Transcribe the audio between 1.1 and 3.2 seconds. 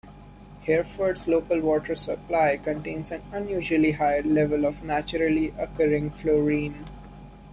local water supply contains